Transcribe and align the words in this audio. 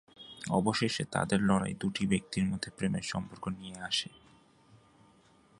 অবশেষে 0.51 1.03
তাদের 1.11 1.39
লড়াই 1.41 1.73
দুটি 1.73 2.03
ব্যক্তির 2.07 2.45
মধ্যে 2.45 2.69
প্রেমের 2.77 3.01
সম্পর্ক 3.01 3.43
নিয়ে 3.49 3.77
আসে। 3.79 4.09